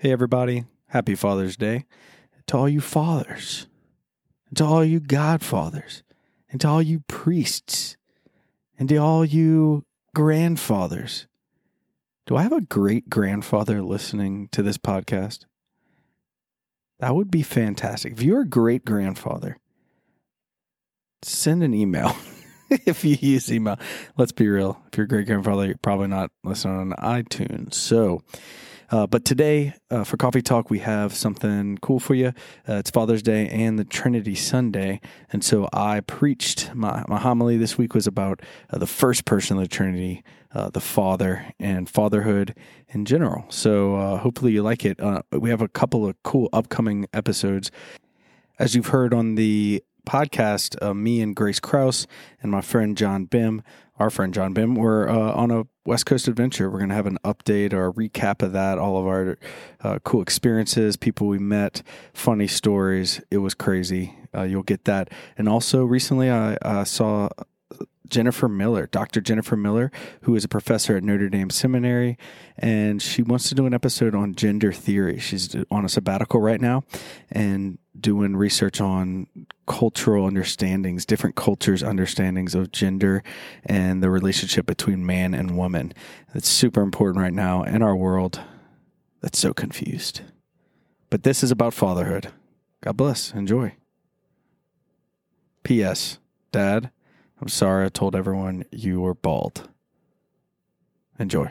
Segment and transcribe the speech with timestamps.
[0.00, 0.64] Hey, everybody.
[0.90, 1.84] Happy Father's Day.
[2.46, 3.66] To all you fathers,
[4.46, 6.04] and to all you godfathers,
[6.48, 7.96] and to all you priests,
[8.78, 9.84] and to all you
[10.14, 11.26] grandfathers.
[12.28, 15.46] Do I have a great grandfather listening to this podcast?
[17.00, 18.12] That would be fantastic.
[18.12, 19.58] If you're a great grandfather,
[21.22, 22.14] send an email.
[22.70, 23.80] if you use email,
[24.16, 24.80] let's be real.
[24.92, 27.74] If you're a great grandfather, you're probably not listening on iTunes.
[27.74, 28.22] So,
[28.90, 32.28] uh, but today, uh, for Coffee Talk, we have something cool for you.
[32.68, 35.00] Uh, it's Father's Day and the Trinity Sunday.
[35.30, 39.56] And so I preached, my, my homily this week was about uh, the first person
[39.56, 42.54] of the Trinity, uh, the Father, and fatherhood
[42.88, 43.44] in general.
[43.50, 44.98] So uh, hopefully you like it.
[45.32, 47.70] we have a couple of cool upcoming episodes.
[48.58, 52.06] As you've heard on the podcast, uh, me and Grace Kraus
[52.42, 53.62] and my friend John Bim,
[53.98, 56.70] our friend John Bim, we're uh, on a West Coast adventure.
[56.70, 59.38] We're going to have an update or a recap of that, all of our
[59.80, 63.22] uh, cool experiences, people we met, funny stories.
[63.30, 64.14] It was crazy.
[64.34, 65.10] Uh, you'll get that.
[65.38, 67.30] And also, recently I saw
[68.08, 69.20] Jennifer Miller, Dr.
[69.20, 69.90] Jennifer Miller,
[70.22, 72.18] who is a professor at Notre Dame Seminary,
[72.56, 75.18] and she wants to do an episode on gender theory.
[75.18, 76.84] She's on a sabbatical right now
[77.30, 79.26] and doing research on
[79.66, 83.22] cultural understandings, different cultures' understandings of gender
[83.64, 85.92] and the relationship between man and woman.
[86.34, 88.40] It's super important right now in our world
[89.20, 90.22] that's so confused.
[91.10, 92.28] But this is about fatherhood.
[92.82, 93.32] God bless.
[93.32, 93.74] Enjoy.
[95.62, 96.18] P.S.
[96.52, 96.90] Dad,
[97.40, 99.68] I'm sorry I told everyone you were bald.
[101.20, 101.50] Enjoy.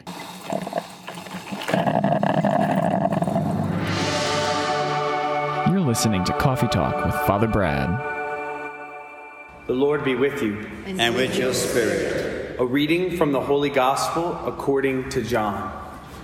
[5.70, 7.88] You're listening to Coffee Talk with Father Brad.
[9.68, 10.66] The Lord be with you.
[10.86, 12.58] And, and with your spirit.
[12.60, 15.72] A reading from the Holy Gospel according to John.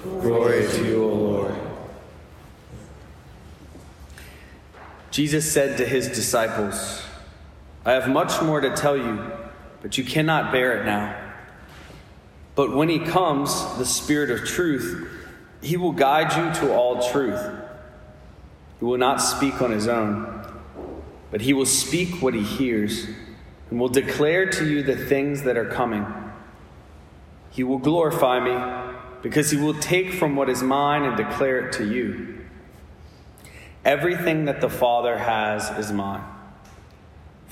[0.04, 1.56] Glory to you, O Lord.
[5.12, 7.04] Jesus said to his disciples,
[7.86, 9.32] I have much more to tell you
[9.84, 11.16] but you cannot bear it now.
[12.56, 15.10] But when he comes, the Spirit of truth,
[15.62, 17.42] he will guide you to all truth.
[18.80, 20.42] He will not speak on his own,
[21.32, 23.08] but he will speak what he hears
[23.70, 26.06] and will declare to you the things that are coming.
[27.52, 31.74] He will glorify me because he will take from what is mine and declare it
[31.74, 32.46] to you.
[33.84, 36.24] Everything that the Father has is mine.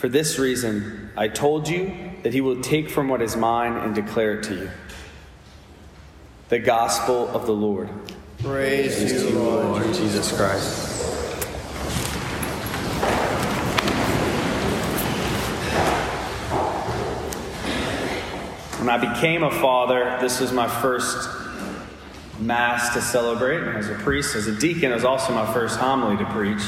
[0.01, 3.93] For this reason, I told you that he will take from what is mine and
[3.93, 4.71] declare it to you.
[6.49, 7.87] The Gospel of the Lord.
[8.39, 10.87] Praise, Praise you, Lord, Lord Jesus Christ.
[18.79, 21.29] When I became a father, this was my first
[22.39, 23.61] Mass to celebrate.
[23.77, 26.63] As a priest, as a deacon, it was also my first homily to preach,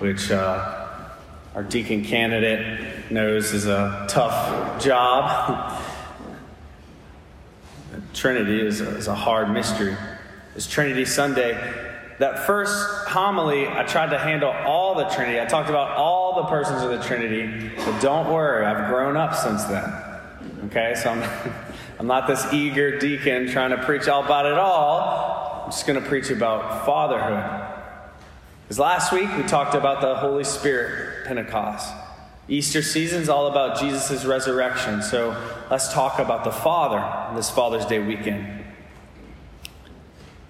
[0.00, 0.85] which uh,
[1.56, 5.82] our deacon candidate knows is a tough job.
[8.12, 9.96] Trinity is a, is a hard mystery.
[10.54, 11.54] It's Trinity Sunday.
[12.18, 15.40] That first homily, I tried to handle all the Trinity.
[15.40, 19.34] I talked about all the persons of the Trinity, but don't worry, I've grown up
[19.34, 19.90] since then.
[20.66, 21.54] Okay, so I'm,
[21.98, 25.62] I'm not this eager deacon trying to preach all about it all.
[25.64, 27.75] I'm just going to preach about fatherhood.
[28.66, 31.94] Because last week we talked about the Holy Spirit, Pentecost.
[32.48, 35.02] Easter season is all about Jesus' resurrection.
[35.02, 35.40] So
[35.70, 38.64] let's talk about the Father this Father's Day weekend.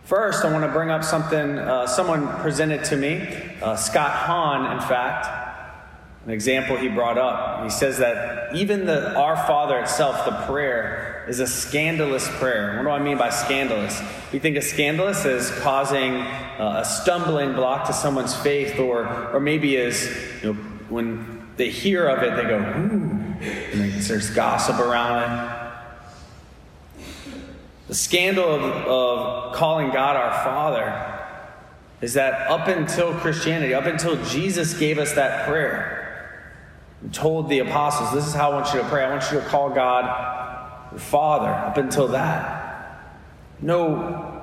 [0.04, 3.28] First, I want to bring up something uh, someone presented to me,
[3.60, 5.45] uh, Scott Hahn, in fact
[6.26, 7.62] an example he brought up.
[7.62, 12.76] He says that even the Our Father itself, the prayer, is a scandalous prayer.
[12.76, 14.00] What do I mean by scandalous?
[14.32, 19.38] We think of scandalous as causing uh, a stumbling block to someone's faith, or or
[19.38, 20.08] maybe as
[20.42, 25.62] you know when they hear of it, they go, "Ooh," and there's gossip around it.
[27.86, 31.12] The scandal of, of calling God our Father
[32.00, 36.05] is that up until Christianity, up until Jesus gave us that prayer,
[37.12, 39.04] told the apostles, This is how I want you to pray.
[39.04, 40.04] I want you to call God
[40.90, 41.48] your Father.
[41.48, 43.12] Up until that,
[43.60, 44.42] no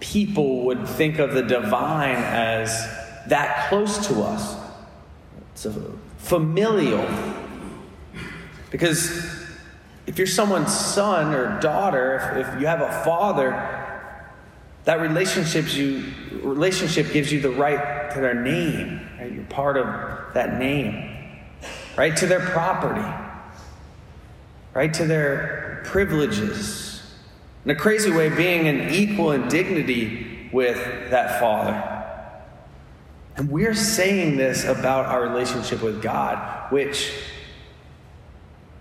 [0.00, 2.70] people would think of the divine as
[3.26, 4.56] that close to us.
[5.52, 5.66] It's
[6.18, 7.06] familial.
[8.70, 9.10] Because
[10.06, 13.74] if you're someone's son or daughter, if, if you have a father,
[14.84, 16.04] that relationship you
[16.42, 19.00] relationship gives you the right to their name.
[19.18, 19.32] Right?
[19.32, 21.17] You're part of that name
[21.98, 22.16] right?
[22.16, 23.06] To their property,
[24.72, 24.94] right?
[24.94, 27.02] To their privileges.
[27.64, 30.78] In a crazy way, being an equal in dignity with
[31.10, 31.96] that Father.
[33.36, 37.12] And we're saying this about our relationship with God, which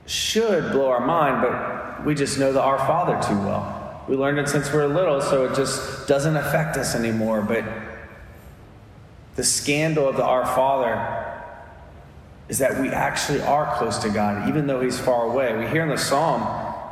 [0.06, 4.06] should blow our mind, but we just know the Our Father too well.
[4.08, 7.42] We learned it since we were little, so it just doesn't affect us anymore.
[7.42, 7.66] But
[9.36, 11.27] the scandal of the Our Father
[12.50, 15.56] is that we actually are close to God, even though He's far away.
[15.58, 16.42] We hear in the psalm,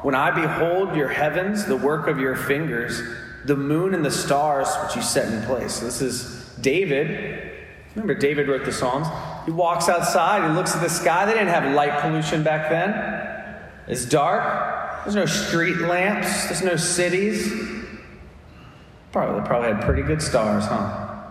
[0.03, 3.01] When I behold your heavens, the work of your fingers,
[3.45, 5.79] the moon and the stars which you set in place.
[5.79, 7.51] This is David.
[7.95, 9.07] Remember, David wrote the Psalms.
[9.45, 11.25] He walks outside, he looks at the sky.
[11.25, 12.91] They didn't have light pollution back then.
[13.87, 15.03] It's dark.
[15.03, 17.53] There's no street lamps, there's no cities.
[19.11, 21.23] Probably, probably had pretty good stars, huh?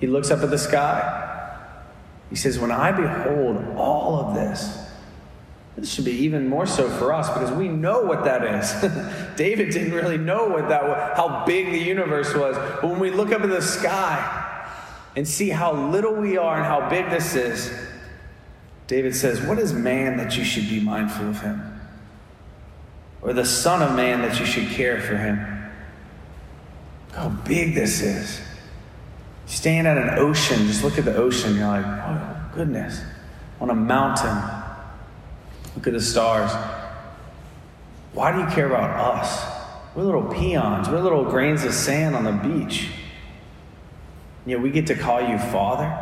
[0.00, 1.29] He looks up at the sky.
[2.30, 4.88] He says, When I behold all of this,
[5.76, 9.36] this should be even more so for us because we know what that is.
[9.36, 12.56] David didn't really know what that was, how big the universe was.
[12.56, 14.46] But when we look up at the sky
[15.16, 17.72] and see how little we are and how big this is,
[18.86, 21.80] David says, What is man that you should be mindful of him?
[23.22, 25.38] Or the Son of Man that you should care for him?
[27.12, 28.40] How big this is.
[29.50, 33.02] Stand at an ocean, just look at the ocean, you're like, oh, goodness.
[33.60, 34.36] On a mountain,
[35.74, 36.52] look at the stars.
[38.12, 39.44] Why do you care about us?
[39.96, 42.90] We're little peons, we're little grains of sand on the beach.
[44.46, 45.98] Yet we get to call you Father.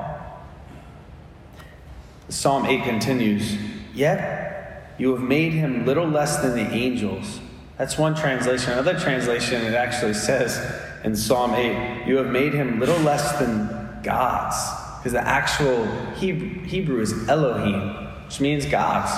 [2.28, 3.56] Psalm 8 continues,
[3.94, 7.40] Yet you have made him little less than the angels.
[7.78, 8.72] That's one translation.
[8.72, 10.58] Another translation, it actually says
[11.04, 14.56] in Psalm 8, You have made him little less than gods.
[14.98, 19.12] Because the actual Hebrew is Elohim, which means gods.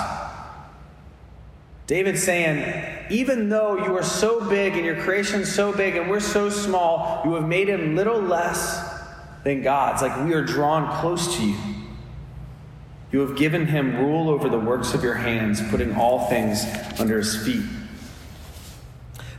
[1.87, 6.19] David's saying, even though you are so big and your creation's so big and we're
[6.19, 9.01] so small, you have made him little less
[9.43, 10.01] than gods.
[10.01, 11.57] Like we are drawn close to you.
[13.11, 16.63] You have given him rule over the works of your hands, putting all things
[16.97, 17.65] under his feet.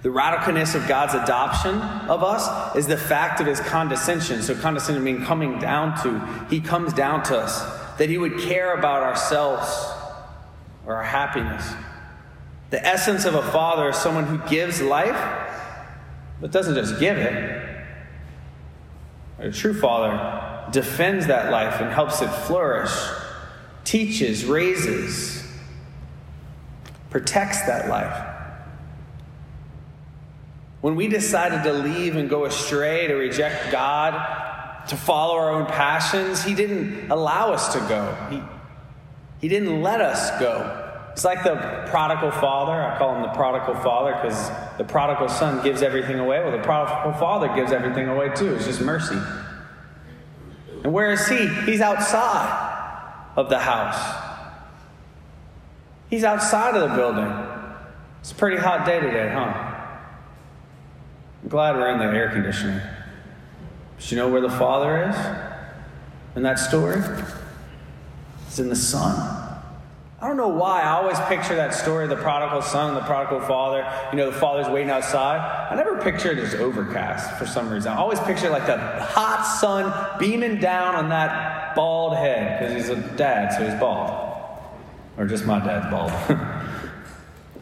[0.02, 1.76] The radicalness of God's adoption
[2.10, 4.42] of us is the fact of his condescension.
[4.42, 7.62] So, condescension means coming down to, he comes down to us,
[7.98, 9.68] that he would care about ourselves
[10.84, 11.72] or our happiness.
[12.70, 15.48] The essence of a father is someone who gives life,
[16.40, 17.68] but doesn't just give it.
[19.38, 22.92] A true father defends that life and helps it flourish
[23.84, 25.46] teaches, raises,
[27.10, 28.31] protects that life.
[30.82, 35.66] When we decided to leave and go astray, to reject God, to follow our own
[35.66, 38.14] passions, He didn't allow us to go.
[38.30, 38.42] He,
[39.40, 40.90] he didn't let us go.
[41.12, 41.56] It's like the
[41.90, 42.72] prodigal father.
[42.72, 46.40] I call him the prodigal father because the prodigal son gives everything away.
[46.40, 48.54] Well, the prodigal father gives everything away too.
[48.54, 49.18] It's just mercy.
[50.84, 51.48] And where is he?
[51.64, 54.20] He's outside of the house.
[56.08, 57.30] He's outside of the building.
[58.20, 59.71] It's a pretty hot day today, huh?
[61.42, 62.80] I'm glad we're in the air conditioning.
[63.96, 65.16] But you know where the Father is
[66.36, 67.02] in that story?
[68.46, 69.42] It's in the Son.
[70.22, 70.82] I don't know why.
[70.82, 73.84] I always picture that story of the prodigal son and the prodigal father.
[74.12, 75.68] You know, the father's waiting outside.
[75.68, 77.90] I never picture it as overcast for some reason.
[77.90, 82.88] I always picture like the hot sun beaming down on that bald head because he's
[82.88, 84.12] a dad, so he's bald.
[85.18, 86.12] Or just my dad's bald.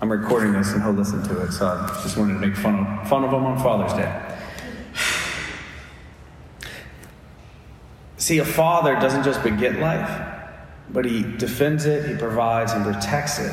[0.00, 2.86] I'm recording this and he'll listen to it, so I just wanted to make fun
[2.86, 4.36] of, fun of him on Father's Day.
[8.16, 10.30] See, a father doesn't just beget life
[10.92, 13.52] but he defends it, he provides, and protects it.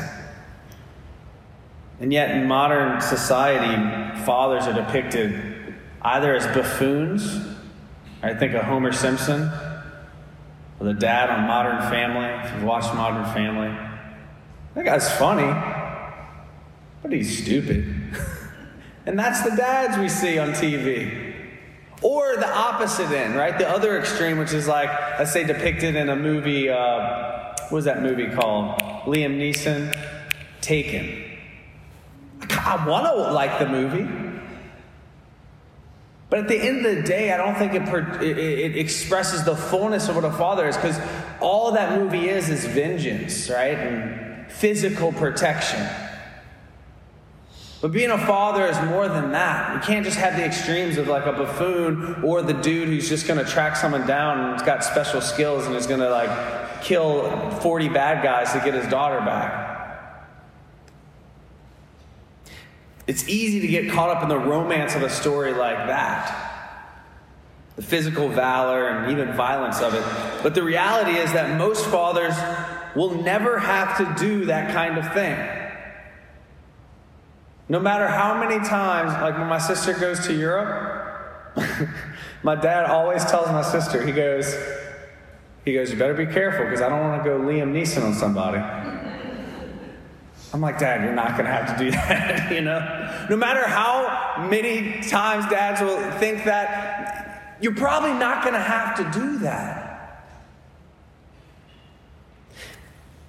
[2.00, 7.40] And yet, in modern society, fathers are depicted either as buffoons.
[8.22, 9.50] I think of Homer Simpson,
[10.80, 12.46] or the dad on Modern Family.
[12.46, 13.76] If you've watched Modern Family,
[14.74, 15.42] that guy's funny,
[17.02, 17.84] but he's stupid.
[19.06, 21.34] and that's the dads we see on TV.
[22.00, 23.58] Or the opposite end, right?
[23.58, 24.88] The other extreme, which is like,
[25.18, 26.68] let's say, depicted in a movie.
[26.68, 28.80] Uh, what was that movie called?
[29.04, 29.96] Liam Neeson,
[30.60, 31.24] Taken.
[32.50, 34.06] I want to like the movie.
[36.30, 39.56] But at the end of the day, I don't think it, it, it expresses the
[39.56, 41.00] fullness of what a father is because
[41.40, 43.78] all that movie is is vengeance, right?
[43.78, 45.86] And physical protection.
[47.80, 49.74] But being a father is more than that.
[49.74, 53.28] You can't just have the extremes of like a buffoon or the dude who's just
[53.28, 56.82] going to track someone down and has got special skills and is going to like
[56.82, 59.76] kill 40 bad guys to get his daughter back.
[63.06, 66.44] It's easy to get caught up in the romance of a story like that.
[67.76, 70.02] the physical valor and even violence of it.
[70.42, 72.34] But the reality is that most fathers
[72.96, 75.57] will never have to do that kind of thing.
[77.68, 81.56] No matter how many times, like when my sister goes to Europe,
[82.42, 84.54] my dad always tells my sister, he goes,
[85.64, 88.14] he goes, you better be careful because I don't want to go Liam Neeson on
[88.14, 88.58] somebody.
[90.52, 93.26] I'm like, Dad, you're not going to have to do that, you know?
[93.28, 98.96] No matter how many times dads will think that, you're probably not going to have
[98.96, 99.88] to do that.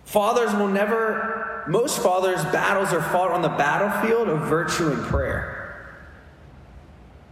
[0.05, 5.95] Fathers will never, most fathers' battles are fought on the battlefield of virtue and prayer.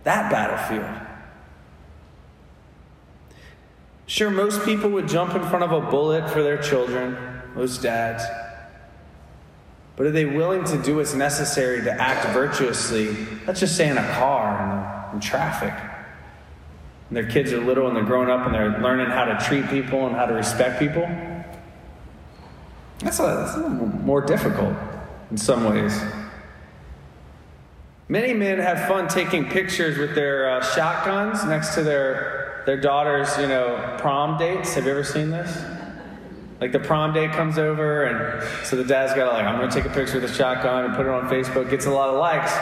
[0.04, 1.08] That battlefield.
[4.06, 7.18] Sure, most people would jump in front of a bullet for their children,
[7.56, 8.24] most dads.
[9.96, 13.26] But are they willing to do what's necessary to act virtuously?
[13.48, 15.74] Let's just say in a car, in, in traffic.
[17.10, 19.68] And their kids are little and they're growing up and they're learning how to treat
[19.70, 21.10] people and how to respect people.
[23.00, 24.74] That's a, that's a more difficult
[25.30, 26.02] in some ways.
[28.10, 33.38] Many men have fun taking pictures with their uh, shotguns next to their their daughter's,
[33.38, 34.74] you know, prom dates.
[34.74, 35.58] Have you ever seen this?
[36.60, 39.86] Like the prom date comes over, and so the dad's got like, I'm gonna take
[39.86, 41.70] a picture with the shotgun and put it on Facebook.
[41.70, 42.54] Gets a lot of likes.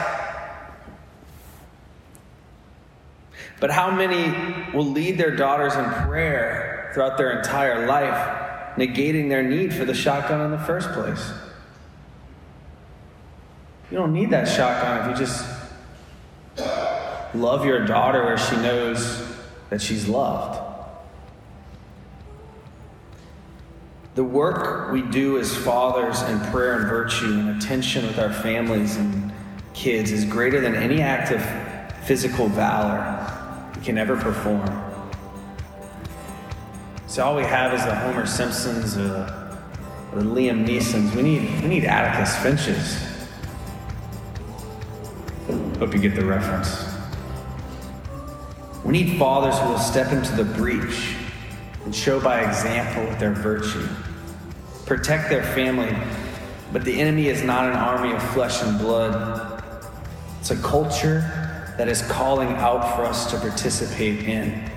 [3.59, 4.31] But how many
[4.75, 8.44] will lead their daughters in prayer throughout their entire life,
[8.75, 11.31] negating their need for the shotgun in the first place?
[13.91, 15.45] You don't need that shotgun if you just
[17.33, 19.35] love your daughter where she knows
[19.69, 20.61] that she's loved.
[24.15, 28.95] The work we do as fathers in prayer and virtue and attention with our families
[28.95, 29.33] and
[29.73, 34.84] kids is greater than any act of physical valor we can ever perform.
[37.15, 39.57] So all we have is the Homer Simpsons or the,
[40.15, 41.15] the Liam Neesons.
[41.15, 42.97] We need, we need Atticus Finches.
[45.79, 46.93] Hope you get the reference.
[48.83, 51.15] We need fathers who will step into the breach
[51.85, 53.87] and show by example their virtue,
[54.85, 55.95] protect their family.
[56.73, 59.63] But the enemy is not an army of flesh and blood,
[60.41, 61.21] it's a culture
[61.77, 64.69] that is calling out for us to participate in.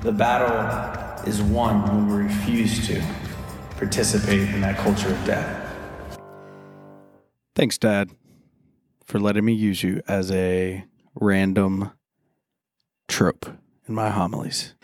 [0.00, 3.02] The battle is won when we refuse to
[3.76, 5.58] participate in that culture of death.
[7.54, 8.10] Thanks, Dad,
[9.04, 11.92] for letting me use you as a random
[13.08, 13.46] trope
[13.86, 14.74] in my homilies.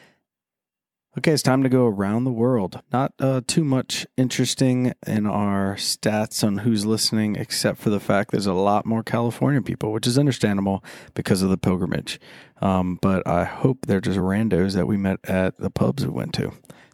[1.18, 2.80] Okay, it's time to go around the world.
[2.92, 8.30] Not uh, too much interesting in our stats on who's listening, except for the fact
[8.30, 10.84] there's a lot more California people, which is understandable
[11.14, 12.20] because of the pilgrimage.
[12.62, 16.34] Um, but I hope they're just randos that we met at the pubs we went
[16.34, 16.52] to.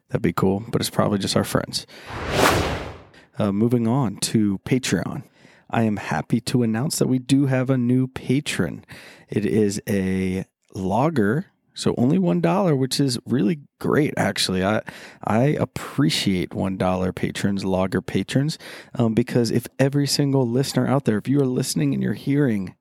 [0.08, 1.86] That'd be cool, but it's probably just our friends.
[3.38, 5.24] Uh, moving on to Patreon.
[5.68, 8.86] I am happy to announce that we do have a new patron.
[9.28, 14.14] It is a logger so only one dollar, which is really great.
[14.16, 14.82] Actually, I
[15.24, 18.58] I appreciate one dollar patrons, logger patrons,
[18.94, 22.74] um, because if every single listener out there, if you are listening and you're hearing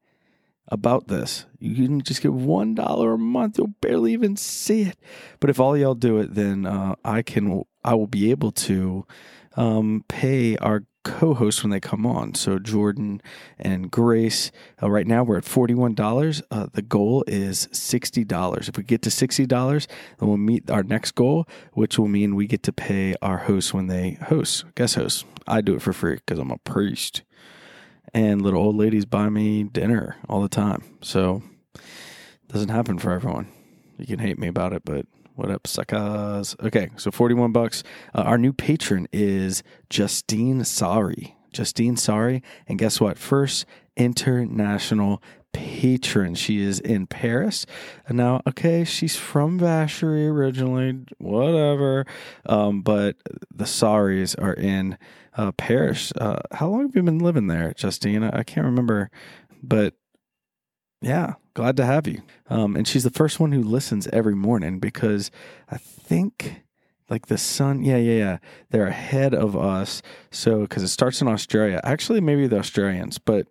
[0.70, 3.58] about this, you can just get one dollar a month.
[3.58, 4.98] You'll barely even see it.
[5.40, 9.06] But if all y'all do it, then uh, I can I will be able to
[9.56, 12.34] um, pay our co-hosts when they come on.
[12.34, 13.22] So Jordan
[13.60, 14.52] and Grace.
[14.82, 16.42] Uh, right now we're at forty-one dollars.
[16.50, 18.70] Uh, the goal is sixty dollars.
[18.70, 22.36] If we get to sixty dollars, then we'll meet our next goal, which will mean
[22.36, 25.26] we get to pay our hosts when they host, guest hosts.
[25.46, 27.24] I do it for free because I'm a priest,
[28.14, 30.84] and little old ladies buy me dinner all the time.
[31.02, 31.44] So
[31.76, 33.50] it doesn't happen for everyone.
[33.98, 35.06] You can hate me about it, but
[35.36, 36.56] what up, suckers?
[36.62, 37.84] Okay, so 41 bucks.
[38.14, 41.36] Uh, our new patron is Justine Sari.
[41.52, 42.44] Justine Sari.
[42.68, 43.18] And guess what?
[43.18, 45.22] First international
[45.54, 46.36] patron.
[46.36, 47.66] She is in Paris.
[48.08, 52.06] And Now, okay, she's from Vacherie originally, whatever.
[52.46, 53.16] Um, but
[53.54, 54.98] the Saris are in
[55.36, 56.12] uh, Paris.
[56.16, 58.24] Uh, how long have you been living there, Justine?
[58.24, 59.10] I can't remember,
[59.62, 59.94] but
[61.02, 62.22] yeah, glad to have you.
[62.50, 65.32] Um, and she's the first one who listens every morning because
[65.70, 66.64] I think
[67.10, 68.38] like the sun, yeah, yeah, yeah,
[68.72, 70.02] they're ahead of us.
[70.32, 73.48] So because it starts in Australia, actually, maybe the Australians, but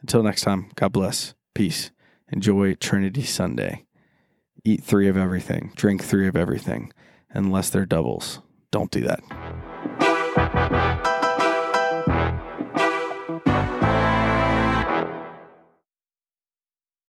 [0.03, 1.33] Until next time, God bless.
[1.55, 1.89] Peace.
[2.31, 3.86] Enjoy Trinity Sunday.
[4.65, 6.91] Eat three of everything, drink three of everything,
[7.31, 8.39] unless they're doubles.
[8.72, 9.72] Don't do that.